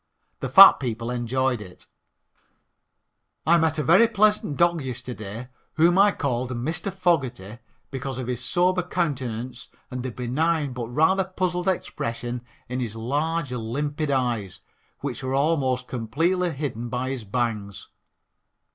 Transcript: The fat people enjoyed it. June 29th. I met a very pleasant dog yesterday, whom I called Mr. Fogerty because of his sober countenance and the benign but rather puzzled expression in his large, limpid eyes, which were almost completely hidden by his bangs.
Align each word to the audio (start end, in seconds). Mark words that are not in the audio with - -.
The 0.39 0.49
fat 0.49 0.79
people 0.79 1.11
enjoyed 1.11 1.61
it. 1.61 1.85
June 3.47 3.53
29th. 3.53 3.53
I 3.53 3.57
met 3.59 3.77
a 3.77 3.83
very 3.83 4.07
pleasant 4.07 4.57
dog 4.57 4.81
yesterday, 4.81 5.49
whom 5.73 5.99
I 5.99 6.11
called 6.11 6.49
Mr. 6.49 6.91
Fogerty 6.91 7.59
because 7.91 8.17
of 8.17 8.25
his 8.25 8.43
sober 8.43 8.81
countenance 8.81 9.69
and 9.91 10.01
the 10.01 10.09
benign 10.09 10.73
but 10.73 10.87
rather 10.87 11.23
puzzled 11.25 11.67
expression 11.67 12.41
in 12.67 12.79
his 12.79 12.95
large, 12.95 13.51
limpid 13.51 14.09
eyes, 14.09 14.61
which 15.01 15.21
were 15.21 15.35
almost 15.35 15.87
completely 15.87 16.49
hidden 16.51 16.89
by 16.89 17.11
his 17.11 17.23
bangs. 17.23 17.87